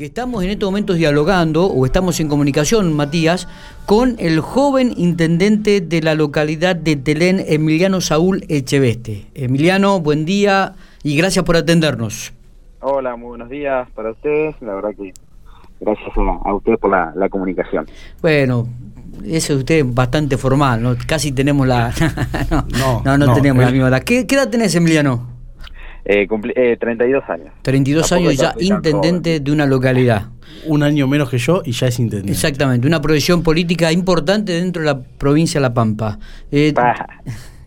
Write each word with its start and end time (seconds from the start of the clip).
que 0.00 0.06
estamos 0.06 0.42
en 0.42 0.48
estos 0.48 0.66
momentos 0.66 0.96
dialogando, 0.96 1.66
o 1.66 1.84
estamos 1.84 2.20
en 2.20 2.28
comunicación, 2.28 2.94
Matías, 2.94 3.46
con 3.84 4.16
el 4.18 4.40
joven 4.40 4.94
intendente 4.96 5.82
de 5.82 6.00
la 6.00 6.14
localidad 6.14 6.74
de 6.74 6.96
Telén, 6.96 7.44
Emiliano 7.46 8.00
Saúl 8.00 8.42
Echeveste. 8.48 9.26
Emiliano, 9.34 10.00
buen 10.00 10.24
día 10.24 10.72
y 11.02 11.18
gracias 11.18 11.44
por 11.44 11.58
atendernos. 11.58 12.32
Hola, 12.80 13.14
muy 13.16 13.28
buenos 13.28 13.50
días 13.50 13.90
para 13.90 14.12
ustedes. 14.12 14.56
La 14.62 14.74
verdad 14.74 14.92
que 14.96 15.12
gracias 15.80 16.08
a, 16.16 16.54
usted 16.54 16.78
por 16.78 16.90
la, 16.90 17.28
comunicación. 17.28 17.86
Bueno, 18.22 18.66
eso 19.22 19.52
es 19.52 19.58
usted 19.58 19.84
bastante 19.86 20.38
formal, 20.38 20.82
¿no? 20.82 20.96
Casi 21.06 21.30
tenemos 21.30 21.68
la... 21.68 21.92
no, 23.04 23.18
no, 23.18 23.34
tenemos 23.34 23.62
la 23.62 23.70
misma 23.70 23.88
edad. 23.88 24.02
¿Qué, 24.02 24.26
¿Qué 24.26 24.34
edad 24.34 24.48
tenés, 24.48 24.74
Emiliano? 24.74 25.29
Eh, 26.04 26.26
32 26.78 27.22
eh, 27.28 27.32
años. 27.32 27.54
32 27.62 28.12
años 28.12 28.36
ya 28.36 28.54
intendente 28.58 29.40
de 29.40 29.52
una 29.52 29.66
localidad. 29.66 30.28
Un 30.66 30.82
año 30.82 31.06
menos 31.06 31.30
que 31.30 31.38
yo 31.38 31.62
y 31.64 31.72
ya 31.72 31.86
es 31.86 31.98
intendente. 31.98 32.32
Exactamente, 32.32 32.86
una 32.86 33.00
proyección 33.00 33.42
política 33.42 33.92
importante 33.92 34.52
dentro 34.52 34.82
de 34.82 34.86
la 34.86 35.00
provincia 35.00 35.60
de 35.60 35.62
La 35.62 35.74
Pampa. 35.74 36.18
Eh, 36.50 36.74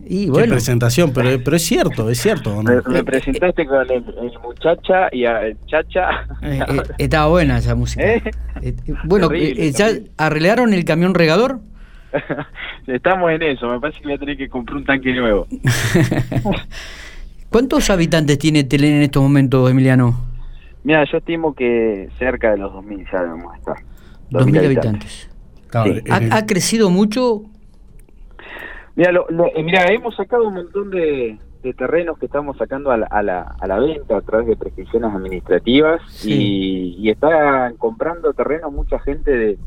y 0.06 0.28
bueno. 0.28 0.44
Qué 0.44 0.50
presentación, 0.52 1.12
pero, 1.14 1.42
pero 1.42 1.56
es 1.56 1.62
cierto, 1.62 2.10
es 2.10 2.20
cierto. 2.20 2.62
Me, 2.62 3.04
presentaste 3.04 3.66
con 3.66 3.90
el, 3.90 4.04
muchacha 4.42 5.08
y 5.10 5.24
el 5.24 5.56
chacha. 5.66 6.26
Eh, 6.42 6.60
estaba 6.98 7.28
buena 7.28 7.58
esa 7.58 7.74
música. 7.74 8.04
bueno, 9.04 9.30
¿ya 9.32 9.88
arreglaron 10.18 10.74
el 10.74 10.84
camión 10.84 11.14
regador? 11.14 11.60
Estamos 12.86 13.30
en 13.32 13.42
eso, 13.42 13.68
me 13.68 13.80
parece 13.80 14.00
que 14.00 14.06
voy 14.06 14.14
a 14.14 14.18
tener 14.18 14.36
que 14.36 14.48
comprar 14.48 14.76
un 14.76 14.84
tanque 14.84 15.12
nuevo. 15.12 15.46
¿Cuántos 17.50 17.90
habitantes 17.90 18.38
tiene 18.38 18.64
Telén 18.64 18.94
en 18.94 19.02
estos 19.02 19.22
momentos, 19.22 19.70
Emiliano? 19.70 20.34
Mira, 20.84 21.04
yo 21.10 21.18
estimo 21.18 21.54
que 21.54 22.08
cerca 22.18 22.50
de 22.50 22.58
los 22.58 22.72
2.000 22.72 23.10
ya 23.10 23.22
debemos 23.22 23.56
estar. 23.56 23.76
2.000 24.30 24.64
habitantes. 24.64 25.30
¿Ha, 26.30 26.46
crecido 26.46 26.90
mucho? 26.90 27.42
Mira, 28.94 29.10
eh, 29.10 29.62
mira, 29.62 29.86
hemos 29.92 30.14
sacado 30.14 30.46
un 30.46 30.54
montón 30.54 30.90
de, 30.90 31.38
terrenos 31.76 32.18
que 32.18 32.26
estamos 32.26 32.58
sacando 32.58 32.90
a 32.90 32.98
la, 32.98 33.78
venta 33.80 34.18
a 34.18 34.20
través 34.20 34.46
de 34.46 34.56
prescripciones 34.56 35.12
administrativas 35.12 36.02
y, 36.24 37.08
están 37.08 37.76
comprando 37.76 38.34
terrenos 38.34 38.72
mucha 38.72 38.98
gente 39.00 39.30
de, 39.30 39.58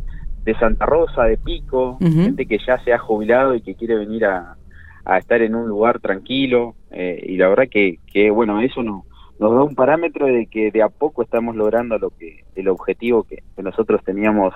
Santa 0.60 0.86
Rosa, 0.86 1.24
de 1.24 1.38
Pico, 1.38 1.98
gente 2.00 2.46
que 2.46 2.58
ya 2.66 2.82
se 2.84 2.94
ha 2.94 3.00
jubilado 3.00 3.54
y 3.54 3.62
que 3.62 3.76
quiere 3.76 3.98
venir 3.98 4.24
a, 4.24 4.56
a 5.04 5.18
estar 5.18 5.42
en 5.42 5.56
un 5.56 5.68
lugar 5.68 6.00
tranquilo 6.00 6.76
eh, 6.92 7.22
y 7.24 7.38
la 7.38 7.50
verdad 7.50 7.66
que, 7.70 8.00
que 8.12 8.30
bueno, 8.30 8.62
eso 8.62 8.84
no, 8.84 9.06
nos 9.40 9.54
da 9.54 9.64
un 9.64 9.76
parámetro 9.76 10.26
de 10.26 10.48
que 10.48 10.72
de 10.72 10.82
a 10.82 10.90
poco 10.90 11.24
estamos 11.24 11.56
logrando 11.56 11.98
lo 11.98 12.10
que 12.10 12.44
el 12.56 12.68
objetivo 12.70 13.24
que, 13.24 13.44
nosotros 13.62 14.02
teníamos 14.04 14.54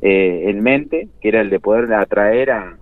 eh, 0.00 0.44
en 0.46 0.62
mente, 0.62 1.08
que 1.20 1.28
era 1.28 1.40
el 1.40 1.50
de 1.50 1.60
poder 1.60 1.92
atraer 1.92 2.50
a, 2.50 2.76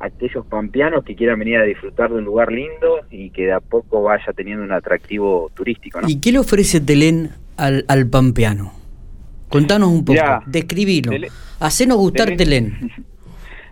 aquellos 0.00 0.46
pampeanos 0.46 1.04
que 1.04 1.16
quieran 1.16 1.38
venir 1.38 1.58
a 1.58 1.64
disfrutar 1.64 2.10
de 2.10 2.18
un 2.18 2.24
lugar 2.24 2.52
lindo 2.52 3.00
y 3.10 3.30
que 3.30 3.46
de 3.46 3.52
a 3.52 3.60
poco 3.60 4.02
vaya 4.02 4.32
teniendo 4.32 4.64
un 4.64 4.72
atractivo 4.72 5.50
turístico. 5.54 6.00
¿Y 6.06 6.20
qué 6.20 6.32
le 6.32 6.38
ofrece 6.38 6.80
Telén 6.80 7.30
al, 7.56 7.84
al 7.88 8.08
pampeano? 8.08 8.72
Contanos 9.48 9.88
un 9.88 10.04
poco, 10.04 10.20
describilo, 10.46 11.10
hacenos 11.58 11.96
gustar 11.96 12.36
Telén. 12.36 12.92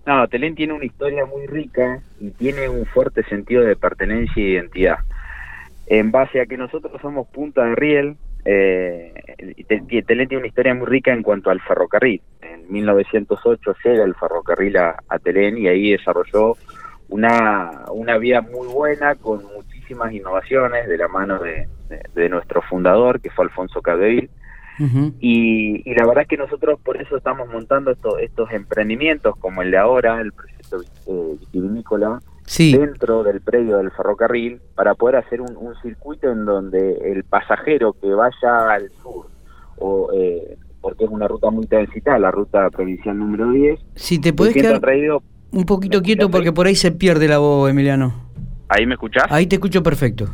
No, 0.06 0.28
Telén 0.28 0.54
tiene 0.54 0.72
una 0.72 0.84
historia 0.84 1.26
muy 1.26 1.48
rica 1.48 2.00
y 2.20 2.30
tiene 2.30 2.68
un 2.68 2.86
fuerte 2.86 3.24
sentido 3.24 3.64
de 3.64 3.74
pertenencia 3.74 4.40
e 4.40 4.50
identidad. 4.50 4.98
En 5.88 6.12
base 6.12 6.40
a 6.40 6.46
que 6.46 6.56
nosotros 6.56 7.00
somos 7.02 7.26
Punta 7.26 7.64
de 7.64 7.74
Riel, 7.74 8.16
eh, 8.44 9.12
Telén 10.06 10.28
tiene 10.28 10.38
una 10.38 10.46
historia 10.46 10.74
muy 10.74 10.86
rica 10.86 11.12
en 11.12 11.24
cuanto 11.24 11.50
al 11.50 11.60
ferrocarril. 11.60 12.22
En 12.40 12.70
1908 12.72 13.74
llega 13.84 14.04
el 14.04 14.14
ferrocarril 14.14 14.76
a, 14.76 14.96
Telén 15.24 15.58
y 15.58 15.66
ahí 15.66 15.90
desarrolló 15.90 16.56
una, 17.08 17.84
una 17.92 18.16
vida 18.18 18.42
muy 18.42 18.68
buena 18.68 19.16
con 19.16 19.44
muchísimas 19.56 20.12
innovaciones 20.12 20.86
de 20.86 20.98
la 20.98 21.08
mano 21.08 21.40
de, 21.40 21.66
nuestro 22.28 22.62
fundador, 22.62 23.20
que 23.20 23.30
fue 23.30 23.44
Alfonso 23.44 23.82
Cabdeville 23.82 24.30
y, 25.20 25.94
la 25.94 26.06
verdad 26.06 26.22
es 26.22 26.28
que 26.28 26.36
nosotros 26.36 26.78
por 26.84 27.00
eso 27.00 27.16
estamos 27.16 27.48
montando 27.48 27.90
estos 27.90 28.50
emprendimientos 28.52 29.36
como 29.36 29.62
el 29.62 29.70
de 29.70 29.78
ahora, 29.78 30.20
el 30.20 30.32
proyecto 30.32 30.82
eh, 31.06 31.36
vitivinícola, 31.40 32.20
dentro 32.58 33.22
del 33.22 33.40
predio 33.40 33.78
del 33.78 33.90
ferrocarril, 33.90 34.60
para 34.74 34.94
poder 34.94 35.16
hacer 35.16 35.40
un, 35.40 35.74
circuito 35.82 36.30
en 36.30 36.44
donde 36.44 36.92
el 37.12 37.24
pasajero 37.24 37.94
que 38.00 38.12
vaya 38.12 38.70
al 38.70 38.90
sur, 39.02 39.26
o 39.78 40.10
eh, 40.14 40.56
porque 40.80 41.04
es 41.04 41.10
una 41.10 41.26
ruta 41.26 41.50
muy 41.50 41.66
transitada, 41.66 42.18
la 42.18 42.30
ruta 42.30 42.70
provincial 42.70 43.18
número 43.18 43.50
10, 43.50 43.80
si 43.94 44.20
te 44.20 44.32
puedes 44.32 44.54
quedar 44.54 44.80
un 45.52 45.64
poquito 45.64 46.02
quieto 46.02 46.30
porque 46.30 46.52
por 46.52 46.66
ahí 46.66 46.74
se 46.74 46.92
pierde 46.92 47.28
la 47.28 47.38
voz, 47.38 47.70
Emiliano. 47.70 48.12
¿Ahí 48.68 48.84
me 48.84 48.94
escuchás? 48.94 49.24
Ahí 49.30 49.46
te 49.46 49.56
escucho 49.56 49.82
perfecto 49.82 50.28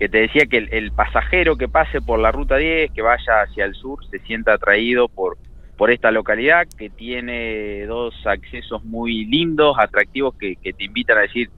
que 0.00 0.08
te 0.08 0.22
decía 0.22 0.46
que 0.46 0.56
el, 0.56 0.92
pasajero 0.92 1.56
que 1.56 1.68
pase 1.68 2.00
por 2.00 2.18
la 2.18 2.32
ruta 2.32 2.56
10, 2.56 2.90
que 2.92 3.02
vaya 3.02 3.42
hacia 3.42 3.66
el 3.66 3.74
sur, 3.74 3.98
se 4.06 4.18
sienta 4.20 4.54
atraído 4.54 5.08
por, 5.08 5.36
por 5.76 5.90
esta 5.90 6.10
localidad 6.10 6.66
que 6.78 6.88
tiene 6.88 7.84
dos 7.84 8.14
accesos 8.24 8.82
muy 8.82 9.26
lindos, 9.26 9.76
atractivos, 9.78 10.34
que, 10.36 10.56
te 10.56 10.84
invitan 10.84 11.18
a 11.18 11.20
decir, 11.20 11.50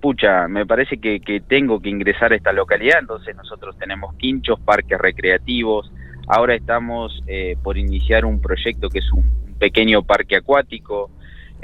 pucha, 0.00 0.46
me 0.46 0.64
parece 0.64 0.98
que, 0.98 1.42
tengo 1.48 1.80
que 1.80 1.88
ingresar 1.88 2.32
a 2.32 2.36
esta 2.36 2.52
localidad, 2.52 3.00
entonces 3.00 3.34
nosotros 3.34 3.76
tenemos 3.76 4.14
quinchos, 4.14 4.60
parques 4.60 4.98
recreativos, 5.00 5.92
ahora 6.28 6.54
estamos 6.54 7.20
eh, 7.26 7.56
por 7.64 7.76
iniciar 7.76 8.24
un 8.24 8.40
proyecto 8.40 8.90
que 8.90 9.00
es 9.00 9.12
un 9.12 9.56
pequeño 9.58 10.04
parque 10.04 10.36
acuático, 10.36 11.10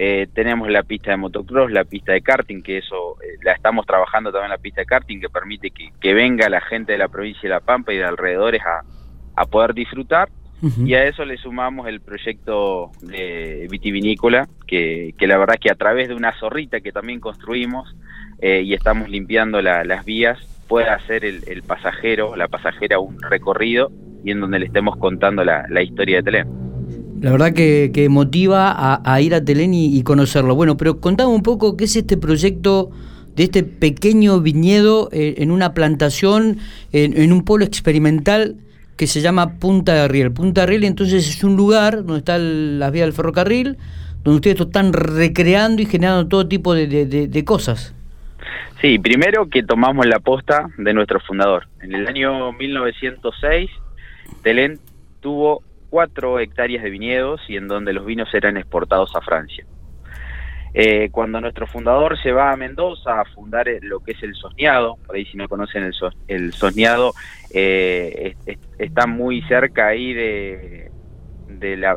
eh, 0.00 0.28
tenemos 0.32 0.70
la 0.70 0.84
pista 0.84 1.10
de 1.10 1.16
motocross, 1.16 1.72
la 1.72 1.84
pista 1.84 2.12
de 2.12 2.22
karting, 2.22 2.62
que 2.62 2.78
eso 2.78 3.20
eh, 3.20 3.36
la 3.42 3.52
estamos 3.52 3.84
trabajando 3.84 4.30
también 4.30 4.50
la 4.50 4.58
pista 4.58 4.82
de 4.82 4.86
karting, 4.86 5.20
que 5.20 5.28
permite 5.28 5.72
que, 5.72 6.14
venga 6.14 6.48
la 6.48 6.60
gente 6.60 6.92
de 6.92 6.98
la 6.98 7.08
provincia 7.08 7.42
de 7.42 7.48
La 7.48 7.60
Pampa 7.60 7.92
y 7.92 7.96
de 7.96 8.04
alrededores 8.04 8.62
a, 8.64 8.84
poder 9.46 9.74
disfrutar. 9.74 10.28
Y 10.84 10.94
a 10.94 11.04
eso 11.04 11.24
le 11.24 11.36
sumamos 11.36 11.86
el 11.86 12.00
proyecto 12.00 12.90
de 13.00 13.68
vitivinícola, 13.70 14.48
que, 14.66 15.14
que, 15.16 15.28
la 15.28 15.38
verdad 15.38 15.54
es 15.54 15.60
que 15.60 15.70
a 15.70 15.76
través 15.76 16.08
de 16.08 16.14
una 16.14 16.32
zorrita 16.32 16.80
que 16.80 16.90
también 16.90 17.20
construimos 17.20 17.94
eh, 18.40 18.62
y 18.62 18.74
estamos 18.74 19.08
limpiando 19.08 19.62
las 19.62 20.04
vías, 20.04 20.38
pueda 20.66 20.94
hacer 20.94 21.24
el, 21.24 21.62
pasajero, 21.62 22.36
la 22.36 22.48
pasajera 22.48 22.98
un 22.98 23.20
recorrido 23.20 23.90
y 24.24 24.32
en 24.32 24.40
donde 24.40 24.58
le 24.58 24.66
estemos 24.66 24.96
contando 24.96 25.44
la, 25.44 25.66
la 25.68 25.82
historia 25.82 26.16
de 26.16 26.22
Telén. 26.24 26.67
La 27.20 27.32
verdad 27.32 27.52
que, 27.52 28.06
motiva 28.10 29.00
a, 29.04 29.20
ir 29.20 29.34
a 29.34 29.44
Telén 29.44 29.74
y, 29.74 30.02
conocerlo. 30.02 30.54
Bueno, 30.54 30.76
pero 30.76 31.00
contame 31.00 31.30
un 31.30 31.42
poco 31.42 31.76
qué 31.76 31.84
es 31.84 31.96
este 31.96 32.16
proyecto 32.16 32.90
de 33.34 33.44
este 33.44 33.62
pequeño 33.62 34.40
viñedo 34.40 35.08
en 35.12 35.50
una 35.50 35.74
plantación, 35.74 36.58
en, 36.92 37.32
un 37.32 37.44
polo 37.44 37.64
experimental 37.64 38.56
que 38.96 39.06
se 39.06 39.20
llama 39.20 39.58
Punta 39.58 39.94
de 39.94 40.08
Riel. 40.08 40.32
Punta 40.32 40.62
de 40.62 40.66
Riel 40.68 40.84
entonces 40.84 41.28
es 41.28 41.44
un 41.44 41.56
lugar 41.56 42.04
donde 42.04 42.18
están 42.18 42.78
las 42.78 42.92
vías 42.92 43.06
del 43.06 43.14
ferrocarril, 43.14 43.76
donde 44.24 44.36
ustedes 44.36 44.60
están 44.60 44.92
recreando 44.92 45.82
y 45.82 45.86
generando 45.86 46.26
todo 46.28 46.48
tipo 46.48 46.74
de, 46.74 47.44
cosas. 47.44 47.94
Sí, 48.80 48.98
primero 48.98 49.48
que 49.48 49.62
tomamos 49.62 50.06
la 50.06 50.20
posta 50.20 50.68
de 50.76 50.92
nuestro 50.94 51.20
fundador. 51.20 51.66
En 51.80 51.94
el 51.94 52.06
año 52.06 52.52
1906, 52.52 53.70
Telén 54.42 54.78
tuvo 55.20 55.62
cuatro 55.88 56.38
hectáreas 56.38 56.82
de 56.82 56.90
viñedos 56.90 57.40
y 57.48 57.56
en 57.56 57.68
donde 57.68 57.92
los 57.92 58.04
vinos 58.04 58.32
eran 58.34 58.56
exportados 58.56 59.14
a 59.14 59.20
Francia. 59.20 59.64
Eh, 60.74 61.08
cuando 61.10 61.40
nuestro 61.40 61.66
fundador 61.66 62.20
se 62.22 62.30
va 62.30 62.52
a 62.52 62.56
Mendoza 62.56 63.20
a 63.20 63.24
fundar 63.24 63.66
lo 63.82 64.00
que 64.00 64.12
es 64.12 64.22
el 64.22 64.34
Sosneado, 64.34 64.96
por 65.06 65.16
ahí 65.16 65.24
si 65.24 65.36
no 65.36 65.48
conocen 65.48 65.82
el, 65.84 65.94
el 66.28 66.52
Sosneado, 66.52 67.14
eh, 67.52 68.36
está 68.78 69.06
muy 69.06 69.42
cerca 69.42 69.88
ahí 69.88 70.12
de, 70.12 70.90
de 71.48 71.76
la, 71.76 71.96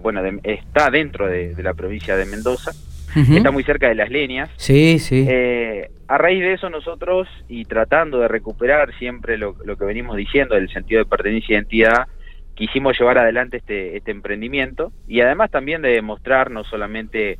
bueno, 0.00 0.22
está 0.42 0.90
dentro 0.90 1.26
de, 1.26 1.54
la 1.62 1.74
provincia 1.74 2.16
de 2.16 2.26
Mendoza, 2.26 2.72
está 3.16 3.50
muy 3.50 3.64
cerca 3.64 3.88
de 3.88 3.94
las 3.94 4.10
leñas. 4.10 4.50
Sí, 4.56 4.98
sí. 4.98 5.26
Eh, 5.28 5.90
a 6.06 6.18
raíz 6.18 6.40
de 6.40 6.52
eso 6.52 6.68
nosotros, 6.68 7.26
y 7.48 7.64
tratando 7.64 8.20
de 8.20 8.28
recuperar 8.28 8.94
siempre 8.98 9.38
lo, 9.38 9.56
lo 9.64 9.76
que 9.76 9.84
venimos 9.84 10.16
diciendo, 10.16 10.56
el 10.56 10.70
sentido 10.70 11.00
de 11.00 11.06
pertenencia 11.08 11.54
y 11.54 11.56
identidad, 11.56 12.06
quisimos 12.54 12.98
llevar 12.98 13.18
adelante 13.18 13.58
este, 13.58 13.96
este 13.96 14.10
emprendimiento 14.10 14.92
y 15.08 15.20
además 15.20 15.50
también 15.50 15.82
de 15.82 15.90
demostrar 15.90 16.50
no 16.50 16.64
solamente 16.64 17.38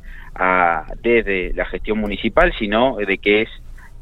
desde 1.01 1.53
la 1.53 1.65
gestión 1.65 1.99
municipal, 1.99 2.53
sino 2.57 2.95
de 2.95 3.17
que 3.17 3.41
es 3.41 3.49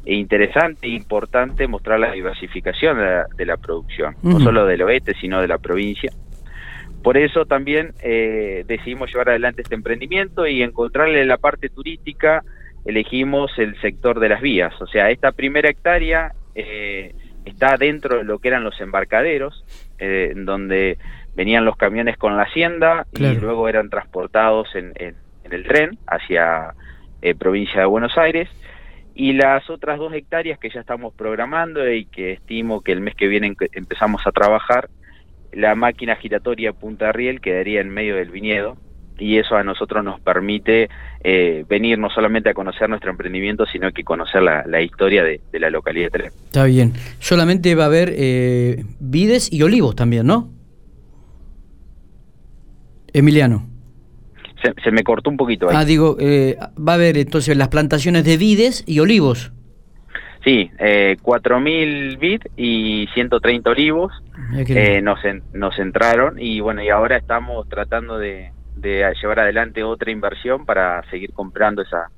interesante 0.06 0.86
e 0.86 0.90
importante 0.90 1.66
mostrar 1.66 2.00
la 2.00 2.12
diversificación 2.12 2.98
de 3.36 3.46
la, 3.46 3.56
producción, 3.56 4.16
no 4.22 4.40
solo 4.40 4.64
del 4.64 4.82
oeste, 4.82 5.14
sino 5.20 5.40
de 5.40 5.48
la 5.48 5.58
provincia. 5.58 6.10
Por 7.02 7.16
eso 7.16 7.46
también 7.46 7.92
eh, 8.02 8.64
decidimos 8.66 9.10
llevar 9.10 9.30
adelante 9.30 9.62
este 9.62 9.74
emprendimiento 9.74 10.46
y 10.46 10.62
encontrarle 10.62 11.24
la 11.24 11.38
parte 11.38 11.68
turística, 11.68 12.42
elegimos 12.84 13.50
el 13.58 13.78
sector 13.80 14.20
de 14.20 14.28
las 14.28 14.40
vías, 14.40 14.72
o 14.80 14.86
sea, 14.86 15.10
esta 15.10 15.32
primera 15.32 15.68
hectárea 15.68 16.32
eh, 16.54 17.14
está 17.44 17.76
dentro 17.76 18.18
de 18.18 18.24
lo 18.24 18.38
que 18.38 18.48
eran 18.48 18.64
los 18.64 18.80
embarcaderos, 18.80 19.64
eh, 20.00 20.32
donde 20.34 20.98
venían 21.34 21.64
los 21.64 21.76
camiones 21.76 22.16
con 22.16 22.36
la 22.36 22.44
hacienda 22.44 23.06
y 23.12 23.34
luego 23.34 23.68
eran 23.68 23.90
transportados 23.90 24.74
en, 24.74 24.92
en, 24.96 25.14
el 25.50 25.64
tren 25.64 25.98
hacia 26.06 26.74
eh, 27.22 27.34
provincia 27.34 27.80
de 27.80 27.86
Buenos 27.86 28.16
Aires. 28.16 28.48
Y 29.14 29.32
las 29.32 29.68
otras 29.68 29.98
dos 29.98 30.14
hectáreas 30.14 30.58
que 30.58 30.70
ya 30.70 30.80
estamos 30.80 31.12
programando 31.14 31.88
y 31.92 32.06
que 32.06 32.32
estimo 32.32 32.82
que 32.82 32.92
el 32.92 33.00
mes 33.00 33.14
que 33.14 33.26
viene 33.26 33.54
empezamos 33.72 34.26
a 34.26 34.32
trabajar, 34.32 34.88
la 35.52 35.74
máquina 35.74 36.16
giratoria 36.16 36.72
Punta 36.72 37.12
Riel 37.12 37.40
quedaría 37.40 37.80
en 37.80 37.90
medio 37.90 38.16
del 38.16 38.30
viñedo, 38.30 38.76
y 39.20 39.38
eso 39.38 39.54
a 39.54 39.62
nosotros 39.62 40.02
nos 40.02 40.20
permite 40.20 40.88
eh, 41.22 41.64
venir 41.68 41.98
no 41.98 42.08
solamente 42.10 42.48
a 42.48 42.54
conocer 42.54 42.88
nuestro 42.88 43.10
emprendimiento, 43.10 43.66
sino 43.66 43.92
que 43.92 44.02
conocer 44.02 44.42
la, 44.42 44.82
historia 44.82 45.22
de, 45.22 45.40
la 45.52 45.70
localidad 45.70 46.10
de. 46.10 46.26
Está 46.26 46.64
bien. 46.64 46.94
Solamente 47.18 47.74
va 47.74 47.84
a 47.84 47.86
haber 47.86 48.12
eh, 48.16 48.84
vides 48.98 49.52
y 49.52 49.62
olivos 49.62 49.94
también, 49.94 50.26
¿no? 50.26 50.50
Emiliano. 53.12 53.68
Se, 54.82 54.90
me 54.90 55.02
cortó 55.02 55.30
un 55.30 55.36
poquito 55.36 55.68
ahí. 55.68 55.76
Ah, 55.78 55.84
digo, 55.84 56.16
eh, 56.20 56.56
va 56.76 56.92
a 56.92 56.94
haber 56.96 57.16
entonces 57.16 57.56
las 57.56 57.68
plantaciones 57.68 58.24
de 58.24 58.36
vides 58.36 58.84
y 58.86 59.00
olivos. 59.00 59.52
Sí, 60.44 60.70
eh, 60.78 61.16
4.000 61.22 62.18
vid 62.18 62.42
y 62.56 63.06
130 63.12 63.70
olivos 63.70 64.12
nos, 65.02 65.18
nos 65.52 65.78
entraron 65.78 66.38
y 66.38 66.60
bueno, 66.60 66.82
y 66.82 66.88
ahora 66.88 67.18
estamos 67.18 67.68
tratando 67.68 68.18
de, 68.18 68.52
de 68.80 69.12
llevar 69.20 69.40
adelante 69.40 69.82
otra 69.82 70.10
inversión 70.10 70.64
para 70.66 71.02
seguir 71.10 71.32
comprando 71.32 71.82
esa, 71.82 72.10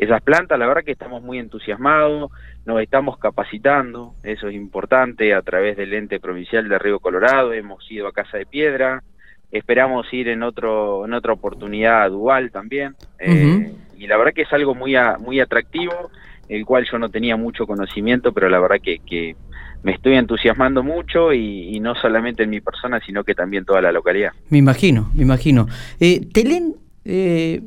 esas 0.00 0.22
plantas. 0.22 0.58
La 0.58 0.66
verdad 0.66 0.82
que 0.82 0.92
estamos 0.92 1.22
muy 1.22 1.38
entusiasmados, 1.38 2.30
nos 2.64 2.80
estamos 2.80 3.18
capacitando, 3.18 4.14
eso 4.22 4.48
es 4.48 4.54
importante, 4.54 5.34
a 5.34 5.42
través 5.42 5.76
del 5.76 5.92
ente 5.92 6.20
provincial 6.20 6.68
de 6.68 6.78
Río 6.78 7.00
Colorado, 7.00 7.52
hemos 7.52 7.90
ido 7.90 8.08
a 8.08 8.12
Casa 8.12 8.38
de 8.38 8.46
Piedra, 8.46 9.02
esperamos 9.50 10.06
ir 10.12 10.28
en 10.28 10.42
otro 10.42 11.04
en 11.04 11.12
otra 11.12 11.32
oportunidad 11.32 12.08
dual 12.10 12.50
también, 12.50 12.94
eh, 13.18 13.72
y 13.96 14.06
la 14.06 14.16
verdad 14.16 14.32
que 14.32 14.42
es 14.42 14.52
algo 14.52 14.74
muy, 14.74 14.94
muy 15.18 15.40
atractivo, 15.40 16.10
el 16.48 16.64
cual 16.64 16.86
yo 16.90 16.98
no 16.98 17.10
tenía 17.10 17.36
mucho 17.36 17.66
conocimiento, 17.66 18.32
pero 18.32 18.48
la 18.48 18.58
verdad 18.58 18.80
que, 18.82 18.98
que 19.00 19.36
me 19.82 19.92
estoy 19.92 20.14
entusiasmando 20.14 20.82
mucho 20.82 21.32
y, 21.32 21.78
no 21.80 21.94
solamente 21.94 22.42
en 22.42 22.50
mi 22.50 22.60
persona, 22.60 23.00
sino 23.04 23.24
que 23.24 23.34
también 23.34 23.64
toda 23.64 23.80
la 23.80 23.92
localidad. 23.92 24.32
Me 24.50 24.58
imagino, 24.58 25.10
me 25.14 25.22
imagino. 25.22 25.66
Eh, 25.98 26.26
Telén, 26.32 26.74
eh, 27.04 27.62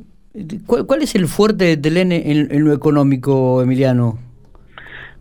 ¿cuál, 0.65 1.01
es 1.01 1.15
el 1.15 1.27
fuerte 1.27 1.65
de 1.65 1.77
Telén 1.77 2.11
en, 2.11 2.63
lo 2.63 2.73
económico, 2.73 3.61
Emiliano? 3.61 4.19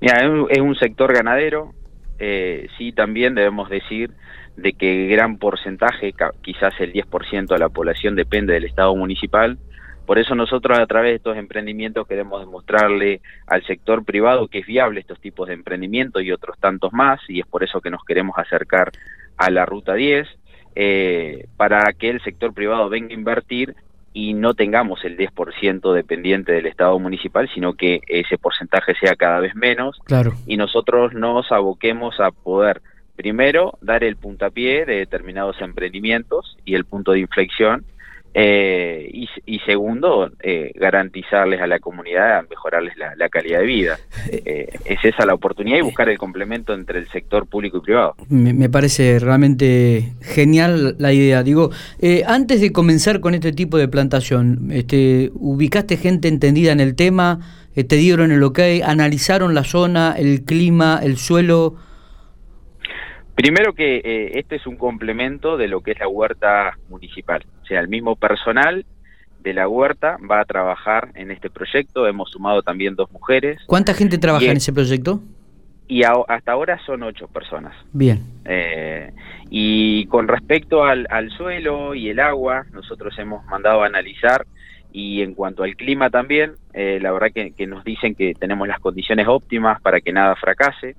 Mira, 0.00 0.18
es 0.50 0.60
un, 0.60 0.74
sector 0.76 1.14
ganadero, 1.14 1.72
eh, 2.18 2.66
sí 2.76 2.92
también 2.92 3.34
debemos 3.34 3.70
decir 3.70 4.10
de 4.56 4.72
que 4.74 5.06
gran 5.06 5.38
porcentaje, 5.38 6.12
quizás 6.42 6.74
el 6.80 6.92
10% 6.92 7.46
de 7.46 7.58
la 7.58 7.68
población 7.68 8.16
depende 8.16 8.52
del 8.52 8.64
Estado 8.64 8.94
municipal, 8.94 9.58
por 10.06 10.18
eso 10.18 10.34
nosotros 10.34 10.78
a 10.78 10.86
través 10.86 11.12
de 11.12 11.16
estos 11.16 11.36
emprendimientos 11.36 12.06
queremos 12.06 12.40
demostrarle 12.40 13.20
al 13.46 13.64
sector 13.64 14.04
privado 14.04 14.48
que 14.48 14.58
es 14.58 14.66
viable 14.66 15.00
estos 15.00 15.20
tipos 15.20 15.48
de 15.48 15.54
emprendimientos 15.54 16.22
y 16.22 16.32
otros 16.32 16.58
tantos 16.58 16.92
más, 16.92 17.20
y 17.28 17.40
es 17.40 17.46
por 17.46 17.62
eso 17.64 17.80
que 17.80 17.90
nos 17.90 18.04
queremos 18.04 18.36
acercar 18.38 18.90
a 19.36 19.50
la 19.50 19.64
Ruta 19.66 19.94
10, 19.94 20.28
eh, 20.74 21.46
para 21.56 21.92
que 21.92 22.08
el 22.08 22.22
sector 22.22 22.52
privado 22.54 22.88
venga 22.88 23.10
a 23.10 23.18
invertir 23.18 23.74
y 24.14 24.34
no 24.34 24.54
tengamos 24.54 25.04
el 25.04 25.16
10% 25.16 25.92
dependiente 25.94 26.52
del 26.52 26.66
Estado 26.66 26.98
municipal, 26.98 27.48
sino 27.54 27.74
que 27.74 28.00
ese 28.08 28.38
porcentaje 28.38 28.94
sea 29.00 29.16
cada 29.16 29.40
vez 29.40 29.54
menos 29.54 29.98
claro. 30.04 30.32
y 30.46 30.56
nosotros 30.56 31.14
nos 31.14 31.50
aboquemos 31.50 32.20
a 32.20 32.30
poder 32.30 32.82
primero 33.16 33.78
dar 33.80 34.04
el 34.04 34.16
puntapié 34.16 34.84
de 34.84 34.96
determinados 34.96 35.60
emprendimientos 35.60 36.56
y 36.64 36.74
el 36.74 36.84
punto 36.84 37.12
de 37.12 37.20
inflexión 37.20 37.84
eh, 38.34 39.10
y, 39.44 39.58
segundo, 39.60 40.30
eh, 40.42 40.72
garantizarles 40.74 41.60
a 41.60 41.66
la 41.66 41.78
comunidad, 41.80 42.44
mejorarles 42.48 42.94
la, 42.96 43.28
calidad 43.28 43.60
de 43.60 43.66
vida. 43.66 43.98
Eh, 44.30 44.68
es 44.84 45.04
esa 45.04 45.26
la 45.26 45.34
oportunidad 45.34 45.78
y 45.78 45.82
buscar 45.82 46.08
el 46.08 46.18
complemento 46.18 46.72
entre 46.72 46.98
el 46.98 47.08
sector 47.10 47.46
público 47.46 47.78
y 47.78 47.80
privado. 47.80 48.14
Me, 48.28 48.68
parece 48.68 49.18
realmente 49.18 50.12
genial 50.22 50.96
la 50.98 51.12
idea. 51.12 51.42
Digo, 51.42 51.70
antes 52.26 52.60
de 52.60 52.72
comenzar 52.72 53.20
con 53.20 53.34
este 53.34 53.52
tipo 53.52 53.76
de 53.76 53.88
plantación, 53.88 54.70
este, 54.72 55.30
¿ubicaste 55.34 55.96
gente 55.96 56.28
entendida 56.28 56.72
en 56.72 56.80
el 56.80 56.94
tema? 56.94 57.40
¿Te 57.74 57.96
dieron 57.96 58.32
el 58.32 58.42
ok? 58.42 58.60
¿Analizaron 58.84 59.54
la 59.54 59.64
zona, 59.64 60.14
el 60.16 60.44
clima, 60.44 61.00
el 61.02 61.16
suelo? 61.16 61.76
Primero 63.34 63.72
que 63.72 63.96
eh, 63.96 64.38
este 64.38 64.56
es 64.56 64.66
un 64.66 64.76
complemento 64.76 65.56
de 65.56 65.68
lo 65.68 65.80
que 65.80 65.92
es 65.92 66.00
la 66.00 66.08
huerta 66.08 66.78
municipal, 66.88 67.44
o 67.62 67.66
sea, 67.66 67.80
el 67.80 67.88
mismo 67.88 68.16
personal 68.16 68.84
de 69.42 69.54
la 69.54 69.68
huerta 69.68 70.18
va 70.30 70.40
a 70.40 70.44
trabajar 70.44 71.10
en 71.14 71.30
este 71.30 71.50
proyecto, 71.50 72.06
hemos 72.06 72.30
sumado 72.30 72.62
también 72.62 72.94
dos 72.94 73.10
mujeres. 73.10 73.60
¿Cuánta 73.66 73.94
gente 73.94 74.18
trabaja 74.18 74.46
en 74.46 74.56
ese 74.56 74.72
proyecto? 74.72 75.20
Y 75.88 76.04
hasta 76.04 76.52
ahora 76.52 76.78
son 76.86 77.02
ocho 77.02 77.26
personas. 77.28 77.74
Bien. 77.92 78.20
Eh, 78.44 79.12
y 79.50 80.06
con 80.06 80.28
respecto 80.28 80.84
al, 80.84 81.06
suelo 81.36 81.94
y 81.94 82.08
el 82.08 82.20
agua, 82.20 82.64
nosotros 82.72 83.18
hemos 83.18 83.44
mandado 83.46 83.82
a 83.82 83.86
analizar 83.86 84.46
y 84.92 85.22
en 85.22 85.34
cuanto 85.34 85.64
al 85.64 85.74
clima 85.74 86.08
también, 86.08 86.52
eh, 86.72 86.98
la 87.00 87.12
verdad 87.12 87.28
que 87.32 87.66
nos 87.66 87.82
dicen 87.84 88.14
que 88.14 88.34
tenemos 88.34 88.68
las 88.68 88.78
condiciones 88.78 89.26
óptimas 89.26 89.80
para 89.80 90.00
que 90.00 90.12
nada 90.12 90.36
fracase. 90.36 90.94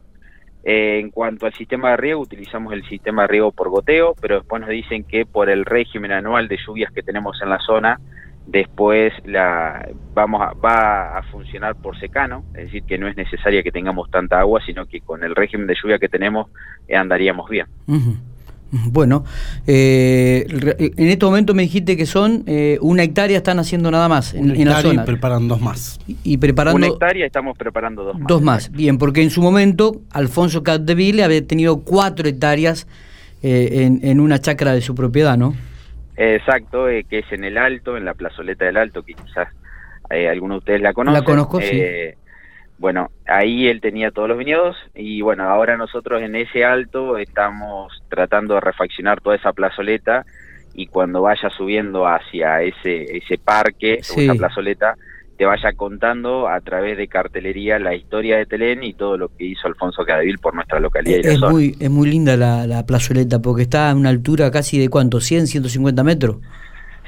Eh, 0.64 1.00
en 1.00 1.12
cuanto 1.12 1.46
al 1.46 1.54
sistema 1.54 1.92
de 1.92 1.98
riego, 1.98 2.22
utilizamos 2.22 2.72
el 2.74 2.84
sistema 2.88 3.24
de 3.24 3.28
riego 3.28 3.52
por 3.52 3.70
goteo, 3.70 4.16
pero 4.22 4.36
después 4.36 4.62
nos 4.62 4.70
dicen 4.70 5.04
que 5.04 5.26
por 5.26 5.50
el 5.50 5.66
régimen 5.66 6.12
anual 6.12 6.48
de 6.48 6.58
lluvias 6.66 6.92
que 6.94 7.04
tenemos 7.04 7.42
en 7.42 7.50
la 7.50 7.60
zona, 7.60 8.00
después 8.48 9.14
la 9.26 9.90
vamos 10.14 10.42
a, 10.42 10.54
va 10.54 11.18
a 11.18 11.24
funcionar 11.24 11.76
por 11.76 12.00
secano, 12.00 12.44
es 12.54 12.66
decir, 12.66 12.84
que 12.84 12.98
no 12.98 13.08
es 13.08 13.18
necesaria 13.18 13.64
que 13.64 13.72
tengamos 13.72 14.10
tanta 14.10 14.40
agua, 14.40 14.62
sino 14.66 14.86
que 14.86 15.02
con 15.02 15.24
el 15.24 15.36
régimen 15.36 15.68
de 15.68 15.76
lluvia 15.82 16.00
que 16.00 16.10
tenemos 16.10 16.50
eh, 16.88 16.96
andaríamos 16.96 17.50
bien. 17.50 17.68
Bueno, 18.74 19.24
eh, 19.68 20.48
en 20.98 21.08
este 21.08 21.26
momento 21.26 21.54
me 21.54 21.62
dijiste 21.62 21.96
que 21.96 22.08
son 22.08 22.44
eh, 22.48 22.80
una 22.82 23.04
hectárea, 23.04 23.38
están 23.38 23.60
haciendo 23.60 23.92
nada 23.92 24.10
más 24.10 24.34
en, 24.34 24.66
la 24.66 24.82
zona. 24.82 25.04
Y 25.04 25.06
preparan 25.06 25.48
dos 25.48 25.62
más. 25.62 26.00
Y, 26.24 26.38
preparando, 26.38 26.78
una 26.78 26.88
hectárea 26.88 27.26
estamos 27.28 27.56
preparando 27.56 28.04
dos 28.04 28.18
más. 28.18 28.28
Dos 28.28 28.42
más, 28.42 28.72
bien, 28.72 28.98
porque 28.98 29.22
en 29.22 29.30
su 29.30 29.44
momento 29.44 30.02
Alfonso 30.12 30.64
Capdeville 30.64 31.24
había 31.24 31.46
tenido 31.46 31.82
cuatro 31.82 32.28
hectáreas 32.28 32.88
eh, 33.44 34.00
en, 34.02 34.20
una 34.20 34.40
chacra 34.40 34.74
de 34.74 34.82
su 34.82 34.96
propiedad, 34.96 35.38
¿no? 35.38 35.54
Exacto, 36.18 36.86
que 36.88 37.20
es 37.20 37.32
en 37.32 37.44
el 37.44 37.60
Alto, 37.60 37.96
en 37.96 38.06
la 38.06 38.16
plazoleta 38.16 38.66
del 38.66 38.78
Alto, 38.78 39.04
que 39.04 39.14
quizás 39.14 39.50
alguno 40.10 40.56
de 40.56 40.60
ustedes 40.60 40.82
la 40.82 40.94
conocen. 40.94 41.20
La 41.20 41.26
conozco, 41.26 41.62
sí 41.62 41.80
bueno, 42.78 43.12
ahí 43.28 43.68
él 43.68 43.82
tenía 43.82 44.12
todos 44.12 44.28
los 44.28 44.38
viñedos 44.38 44.76
y 44.96 45.22
bueno, 45.22 45.44
ahora 45.44 45.78
nosotros 45.78 46.22
en 46.22 46.36
ese 46.36 46.66
alto 46.66 47.18
estamos 47.18 48.04
tratando 48.10 48.56
de 48.56 48.62
refaccionar 48.62 49.22
toda 49.22 49.36
esa 49.36 49.54
plazoleta 49.54 50.26
y 50.74 50.88
cuando 50.88 51.22
vaya 51.22 51.50
subiendo 51.50 52.08
hacia 52.08 52.62
ese, 52.62 53.18
ese 53.18 53.38
parque 53.38 54.00
o 54.16 54.20
esa 54.20 54.34
plazoleta, 54.34 54.96
te 55.38 55.46
vaya 55.46 55.74
contando 55.74 56.48
a 56.48 56.60
través 56.62 56.98
de 56.98 57.08
cartelería 57.08 57.80
la 57.80 57.96
historia 57.96 58.38
de 58.38 58.46
Telén 58.46 58.84
y 58.84 58.94
todo 58.94 59.18
lo 59.18 59.30
que 59.30 59.46
hizo 59.46 59.68
Alfonso 59.68 60.04
Cadevil 60.06 60.40
por 60.40 60.54
nuestra 60.54 60.80
localidad. 60.80 61.20
Es, 61.24 61.40
muy, 61.40 61.76
es 61.80 61.90
muy 61.90 62.10
linda 62.10 62.38
la, 62.38 62.68
la 62.68 62.86
plazoleta 62.86 63.42
porque 63.42 63.64
está 63.64 63.90
a 63.90 63.96
una 63.96 64.10
altura 64.10 64.52
casi 64.52 64.80
de 64.80 64.90
cuánto, 64.90 65.20
100, 65.20 65.48
150 65.48 66.04
metros. 66.04 66.38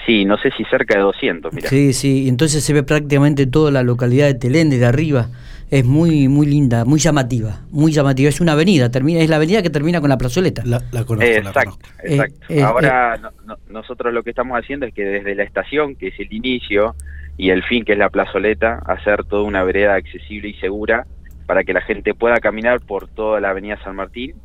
Sí, 0.06 0.26
no 0.26 0.38
sé 0.38 0.52
si 0.52 0.64
cerca 0.66 0.96
de 0.96 1.02
200, 1.02 1.54
mira. 1.54 1.70
Sí, 1.70 1.94
sí, 1.94 2.28
entonces 2.28 2.64
se 2.64 2.74
ve 2.74 2.84
prácticamente 2.84 3.48
toda 3.48 3.72
la 3.72 3.84
localidad 3.84 4.28
de 4.28 4.36
Telén 4.36 4.70
desde 4.70 4.86
arriba 4.86 5.30
es 5.72 5.84
muy 5.84 6.28
muy 6.28 6.46
linda, 6.46 6.86
muy 6.86 7.00
llamativa, 7.00 7.62
muy 7.72 7.92
llamativa. 7.92 8.30
Es 8.30 8.40
una 8.40 8.52
avenida, 8.52 8.92
termina 8.92 9.20
es 9.20 9.30
la 9.30 9.38
avenida 9.38 9.64
que 9.64 9.70
termina 9.70 10.00
con 10.00 10.10
la 10.10 10.18
plazoleta. 10.18 10.64
La, 10.66 10.80
conozco, 11.06 11.24
exacto, 11.24 11.78
exacto. 12.04 12.40
Eh, 12.50 12.60
eh, 12.60 12.64
Ahora 12.64 13.16
eh. 13.16 13.54
nosotros 13.70 14.14
lo 14.14 14.24
que 14.24 14.30
estamos 14.30 14.58
haciendo 14.60 14.86
es 14.86 14.94
que 14.94 15.04
desde 15.04 15.34
la 15.36 15.44
estación, 15.44 15.96
que 15.96 16.10
es 16.10 16.20
el 16.20 16.32
inicio, 16.32 16.96
y 17.38 17.50
el 17.50 17.64
fin, 17.64 17.84
que 17.84 17.94
es 17.94 17.98
la 17.98 18.10
plazoleta, 18.10 18.80
hacer 18.86 19.26
toda 19.26 19.44
una 19.44 19.64
vereda 19.64 19.96
accesible 19.96 20.50
y 20.50 20.54
segura 20.56 21.06
para 21.46 21.64
que 21.64 21.74
la 21.74 21.82
gente 21.82 22.14
pueda 22.14 22.38
caminar 22.38 22.82
por 22.82 23.08
toda 23.08 23.40
la 23.40 23.50
avenida 23.50 23.78
San 23.84 23.96
Martín, 23.96 24.36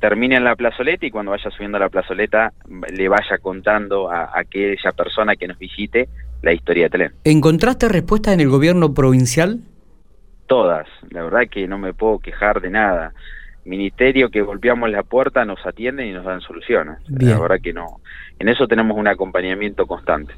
termine 0.00 0.36
en 0.36 0.44
la 0.44 0.56
plazoleta 0.56 1.06
y 1.06 1.10
cuando 1.10 1.32
vaya 1.32 1.50
subiendo 1.50 1.76
a 1.76 1.80
la 1.80 1.88
plazoleta 1.88 2.52
le 2.90 3.08
vaya 3.08 3.38
contando 3.40 4.10
a, 4.10 4.24
a 4.24 4.40
aquella 4.40 4.92
persona 4.92 5.36
que 5.36 5.48
nos 5.48 5.58
visite 5.58 6.08
la 6.42 6.52
historia 6.52 6.84
de 6.84 6.90
Telén. 6.90 7.12
¿Encontraste 7.24 7.88
respuesta 7.88 8.32
en 8.32 8.40
el 8.40 8.48
gobierno 8.48 8.94
provincial? 8.94 9.60
todas, 10.48 10.88
la 11.10 11.22
verdad 11.22 11.42
que 11.48 11.68
no 11.68 11.78
me 11.78 11.94
puedo 11.94 12.18
quejar 12.18 12.60
de 12.60 12.70
nada. 12.70 13.12
Ministerio 13.64 14.30
que 14.30 14.40
golpeamos 14.40 14.90
la 14.90 15.04
puerta 15.04 15.44
nos 15.44 15.64
atienden 15.64 16.08
y 16.08 16.12
nos 16.12 16.24
dan 16.24 16.40
soluciones. 16.40 16.98
La 17.06 17.38
verdad 17.38 17.58
que 17.62 17.72
no. 17.72 18.00
En 18.38 18.48
eso 18.48 18.66
tenemos 18.66 18.96
un 18.96 19.06
acompañamiento 19.06 19.86
constante. 19.86 20.32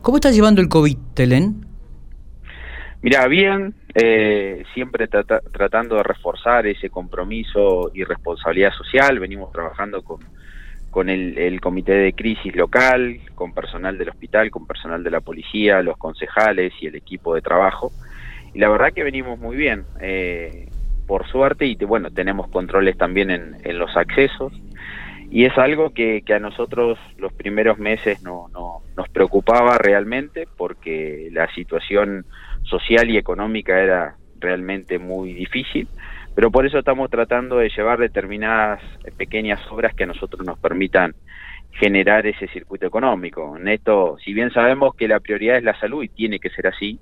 ¿Cómo 0.00 0.16
estás 0.16 0.34
llevando 0.34 0.60
el 0.62 0.68
COVID, 0.68 0.96
Telén? 1.14 1.65
Mira, 3.06 3.28
bien, 3.28 3.72
eh, 3.94 4.64
siempre 4.74 5.06
tratando 5.06 5.94
de 5.94 6.02
reforzar 6.02 6.66
ese 6.66 6.90
compromiso 6.90 7.92
y 7.94 8.02
responsabilidad 8.02 8.72
social. 8.72 9.20
Venimos 9.20 9.52
trabajando 9.52 10.02
con, 10.02 10.18
con 10.90 11.08
el, 11.08 11.60
comité 11.60 11.92
de 11.92 12.14
crisis 12.14 12.56
local, 12.56 13.20
con 13.36 13.54
personal 13.54 13.96
del 13.96 14.08
hospital, 14.08 14.50
con 14.50 14.66
personal 14.66 15.04
de 15.04 15.12
la 15.12 15.20
policía, 15.20 15.82
los 15.82 15.96
concejales 15.98 16.72
y 16.80 16.88
el 16.88 16.96
equipo 16.96 17.36
de 17.36 17.42
trabajo. 17.42 17.92
Y 18.52 18.58
la 18.58 18.68
verdad 18.70 18.92
que 18.92 19.04
venimos 19.04 19.38
muy 19.38 19.54
bien, 19.54 19.84
eh, 20.00 20.68
por 21.06 21.28
suerte, 21.28 21.64
y 21.64 21.76
bueno, 21.76 22.10
tenemos 22.10 22.48
controles 22.48 22.98
también 22.98 23.30
en, 23.30 23.56
en 23.62 23.78
los 23.78 23.96
accesos. 23.96 24.52
Y 25.30 25.44
es 25.44 25.56
algo 25.58 25.90
que, 25.90 26.22
que, 26.26 26.34
a 26.34 26.40
nosotros 26.40 26.98
los 27.18 27.32
primeros 27.32 27.78
meses 27.78 28.20
no, 28.24 28.48
no, 28.52 28.80
nos 28.96 29.08
preocupaba 29.10 29.78
realmente 29.78 30.48
porque 30.56 31.28
la 31.30 31.46
situación 31.54 32.24
social 32.68 33.10
y 33.10 33.16
económica 33.16 33.80
era 33.80 34.16
realmente 34.38 34.98
muy 34.98 35.32
difícil 35.32 35.88
pero 36.36 36.50
por 36.50 36.66
eso 36.66 36.78
estamos 36.78 37.08
tratando 37.08 37.56
de 37.56 37.70
llevar 37.70 37.98
determinadas 37.98 38.82
pequeñas 39.16 39.58
obras 39.70 39.94
que 39.94 40.04
a 40.04 40.06
nosotros 40.06 40.46
nos 40.46 40.58
permitan 40.58 41.14
generar 41.70 42.26
ese 42.26 42.46
circuito 42.48 42.86
económico. 42.86 43.56
En 43.56 43.68
esto, 43.68 44.18
si 44.22 44.34
bien 44.34 44.50
sabemos 44.50 44.94
que 44.94 45.08
la 45.08 45.20
prioridad 45.20 45.56
es 45.56 45.64
la 45.64 45.80
salud 45.80 46.04
y 46.04 46.10
tiene 46.10 46.38
que 46.38 46.50
ser 46.50 46.66
así, 46.66 47.00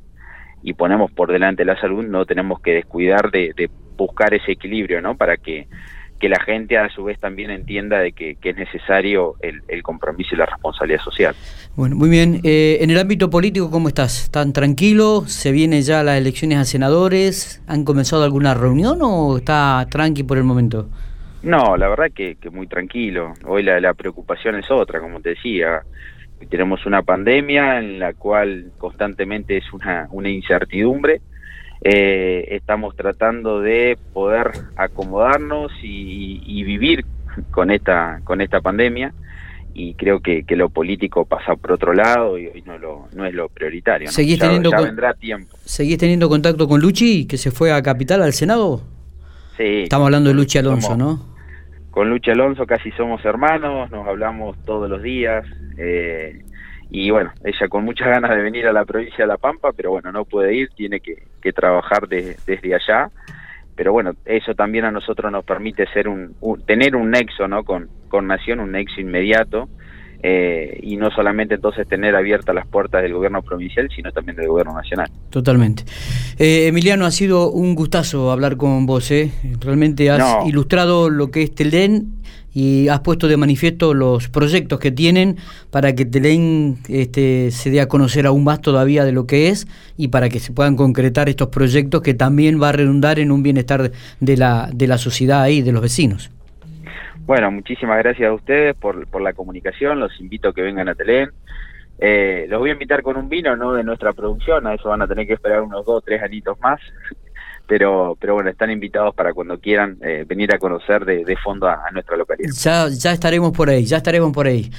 y 0.62 0.74
ponemos 0.74 1.10
por 1.10 1.32
delante 1.32 1.64
la 1.64 1.78
salud, 1.80 2.04
no 2.06 2.24
tenemos 2.24 2.60
que 2.60 2.74
descuidar 2.74 3.32
de, 3.32 3.52
de 3.56 3.68
buscar 3.96 4.32
ese 4.34 4.52
equilibrio, 4.52 5.02
¿no? 5.02 5.16
Para 5.16 5.36
que 5.36 5.66
que 6.24 6.30
la 6.30 6.40
gente 6.40 6.78
a 6.78 6.88
su 6.88 7.04
vez 7.04 7.18
también 7.18 7.50
entienda 7.50 7.98
de 7.98 8.12
que, 8.12 8.38
es 8.42 8.56
necesario 8.56 9.34
el, 9.42 9.82
compromiso 9.82 10.34
y 10.34 10.38
la 10.38 10.46
responsabilidad 10.46 11.02
social. 11.02 11.34
Bueno, 11.76 11.96
muy 11.96 12.08
bien. 12.08 12.40
Eh, 12.44 12.78
en 12.80 12.88
el 12.88 12.96
ámbito 12.96 13.28
político, 13.28 13.70
¿cómo 13.70 13.88
estás? 13.88 14.30
¿Tan 14.30 14.54
tranquilo? 14.54 15.24
¿Se 15.26 15.52
vienen 15.52 15.82
ya 15.82 16.02
las 16.02 16.16
elecciones 16.16 16.56
a 16.56 16.64
senadores? 16.64 17.62
¿Han 17.66 17.84
comenzado 17.84 18.24
alguna 18.24 18.54
reunión 18.54 19.00
o 19.02 19.36
está 19.36 19.86
tranqui 19.90 20.22
por 20.22 20.38
el 20.38 20.44
momento? 20.44 20.88
No, 21.42 21.76
la 21.76 21.88
verdad 21.88 22.06
que, 22.10 22.36
que 22.36 22.48
muy 22.48 22.68
tranquilo. 22.68 23.34
Hoy 23.44 23.62
la, 23.62 23.78
la 23.78 23.92
preocupación 23.92 24.54
es 24.54 24.70
otra, 24.70 25.00
como 25.00 25.20
te 25.20 25.28
decía. 25.30 25.82
Tenemos 26.48 26.86
una 26.86 27.02
pandemia 27.02 27.80
en 27.80 27.98
la 27.98 28.14
cual 28.14 28.72
constantemente 28.78 29.58
es 29.58 29.70
una, 29.74 30.08
una 30.10 30.30
incertidumbre 30.30 31.20
eh, 31.84 32.48
estamos 32.52 32.96
tratando 32.96 33.60
de 33.60 33.98
poder 34.14 34.52
acomodarnos 34.74 35.70
y, 35.82 36.64
vivir 36.64 37.04
con 37.50 37.70
esta 37.70 38.20
con 38.24 38.40
esta 38.40 38.62
pandemia 38.62 39.12
y 39.74 39.92
creo 39.94 40.20
que, 40.20 40.44
lo 40.50 40.70
político 40.70 41.26
pasa 41.26 41.56
por 41.56 41.72
otro 41.72 41.92
lado 41.92 42.38
y, 42.38 42.62
no, 42.64 42.78
lo, 42.78 43.08
no 43.12 43.26
es 43.26 43.34
lo 43.34 43.48
prioritario. 43.48 44.10
¿Seguís, 44.10 44.38
teniendo 44.38 44.70
vendrá 44.70 45.12
tiempo. 45.12 45.58
¿Seguís 45.64 45.98
teniendo 45.98 46.28
contacto 46.28 46.66
con 46.68 46.80
Luchi, 46.80 47.26
que 47.26 47.36
se 47.36 47.50
fue 47.50 47.72
a 47.72 47.82
Capital, 47.82 48.22
al 48.22 48.32
Senado? 48.32 48.82
Sí. 49.56 49.82
Estamos 49.82 50.06
hablando 50.06 50.30
de 50.30 50.36
Luchi 50.36 50.58
Alonso, 50.58 50.96
¿no? 50.96 51.34
Con 51.90 52.08
Luchi 52.08 52.30
Alonso 52.30 52.66
casi 52.66 52.92
somos 52.92 53.24
hermanos, 53.24 53.90
nos 53.90 54.06
hablamos 54.06 54.56
todos 54.64 54.88
los 54.88 55.02
días. 55.02 55.44
Eh, 55.76 56.40
y 56.96 57.10
bueno, 57.10 57.32
ella 57.42 57.66
con 57.68 57.84
muchas 57.84 58.06
ganas 58.06 58.30
de 58.30 58.40
venir 58.40 58.68
a 58.68 58.72
la 58.72 58.84
provincia 58.84 59.24
de 59.24 59.26
La 59.26 59.36
Pampa, 59.36 59.72
pero 59.76 59.90
bueno, 59.90 60.12
no 60.12 60.24
puede 60.24 60.54
ir, 60.54 60.68
tiene 60.76 61.00
que, 61.00 61.52
trabajar 61.52 62.06
desde 62.06 62.72
allá. 62.72 63.10
Pero 63.74 63.92
bueno, 63.92 64.12
eso 64.24 64.54
también 64.54 64.84
a 64.84 64.92
nosotros 64.92 65.32
nos 65.32 65.44
permite 65.44 65.88
ser 65.88 66.06
un, 66.06 66.36
tener 66.64 66.94
un 66.94 67.10
nexo 67.10 67.48
¿no? 67.48 67.64
con, 67.64 67.88
con 68.06 68.28
Nación, 68.28 68.60
un 68.60 68.70
nexo 68.70 69.00
inmediato, 69.00 69.68
eh, 70.22 70.78
y 70.84 70.96
no 70.96 71.10
solamente 71.10 71.56
entonces 71.56 71.88
tener 71.88 72.14
abiertas 72.14 72.54
las 72.54 72.66
puertas 72.68 73.02
del 73.02 73.12
gobierno 73.12 73.42
provincial, 73.42 73.88
sino 73.92 74.12
también 74.12 74.36
del 74.36 74.46
gobierno 74.46 74.74
nacional. 74.74 75.10
Totalmente. 75.30 75.82
Eh, 76.38 76.68
Emiliano, 76.68 77.06
ha 77.06 77.10
sido 77.10 77.50
un 77.50 77.74
gustazo 77.74 78.30
hablar 78.30 78.56
con 78.56 78.86
vos, 78.86 79.10
¿eh? 79.10 79.32
realmente 79.58 80.12
has 80.12 80.46
ilustrado 80.46 81.10
lo 81.10 81.32
que 81.32 81.42
es 81.42 81.52
Telén 81.56 82.22
y 82.54 82.88
has 82.88 83.00
puesto 83.00 83.28
de 83.28 83.36
manifiesto 83.36 83.92
los 83.92 84.28
proyectos 84.28 84.78
que 84.78 84.92
tienen 84.92 85.36
para 85.70 85.94
que 85.94 86.06
Telén 86.06 86.76
este, 86.88 87.50
se 87.50 87.70
dé 87.70 87.80
a 87.80 87.88
conocer 87.88 88.26
aún 88.26 88.44
más 88.44 88.60
todavía 88.60 89.04
de 89.04 89.12
lo 89.12 89.26
que 89.26 89.48
es 89.48 89.66
y 89.98 90.08
para 90.08 90.28
que 90.28 90.38
se 90.38 90.52
puedan 90.52 90.76
concretar 90.76 91.28
estos 91.28 91.48
proyectos 91.48 92.00
que 92.00 92.14
también 92.14 92.62
va 92.62 92.70
a 92.70 92.72
redundar 92.72 93.18
en 93.18 93.32
un 93.32 93.42
bienestar 93.42 93.90
de 94.20 94.36
la, 94.36 94.70
de 94.72 94.86
la 94.86 94.98
sociedad 94.98 95.48
y 95.48 95.62
de 95.62 95.72
los 95.72 95.82
vecinos. 95.82 96.30
Bueno, 97.26 97.50
muchísimas 97.50 97.98
gracias 97.98 98.30
a 98.30 98.34
ustedes 98.34 98.76
por, 98.76 99.06
por 99.08 99.22
la 99.22 99.32
comunicación, 99.32 99.98
los 99.98 100.18
invito 100.20 100.50
a 100.50 100.54
que 100.54 100.62
vengan 100.62 100.88
a 100.88 100.94
Telén. 100.94 101.30
Eh, 101.98 102.46
los 102.48 102.58
voy 102.58 102.70
a 102.70 102.72
invitar 102.74 103.02
con 103.02 103.16
un 103.16 103.28
vino, 103.28 103.56
no 103.56 103.72
de 103.72 103.84
nuestra 103.84 104.12
producción, 104.12 104.66
a 104.66 104.74
eso 104.74 104.88
van 104.88 105.02
a 105.02 105.06
tener 105.06 105.26
que 105.26 105.34
esperar 105.34 105.62
unos 105.62 105.86
dos, 105.86 106.04
tres 106.04 106.22
anitos 106.22 106.58
más, 106.60 106.80
pero, 107.66 108.16
pero 108.20 108.34
bueno, 108.34 108.50
están 108.50 108.70
invitados 108.70 109.14
para 109.14 109.32
cuando 109.32 109.58
quieran 109.58 109.96
eh, 110.02 110.24
venir 110.26 110.54
a 110.54 110.58
conocer 110.58 111.04
de, 111.04 111.36
fondo 111.42 111.68
a, 111.68 111.90
nuestra 111.92 112.16
localidad. 112.16 112.50
Ya, 112.52 112.88
ya 112.88 113.12
estaremos 113.12 113.52
por 113.52 113.70
ahí, 113.70 113.84
ya 113.84 113.96
estaremos 113.98 114.32
por 114.32 114.46
ahí. 114.46 114.70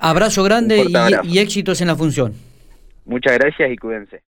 Abrazo 0.00 0.42
grande 0.42 0.84
y 1.24 1.38
éxitos 1.38 1.80
en 1.80 1.88
la 1.88 1.96
función. 1.96 2.34
Muchas 3.04 3.38
gracias 3.38 3.70
y 3.70 3.76
cuídense. 3.76 4.18